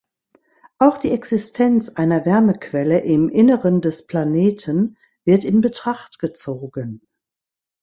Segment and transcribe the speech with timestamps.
[0.79, 7.03] Auch die Existenz einer Wärmequelle im Inneren des Planeten wird in Betracht gezogen.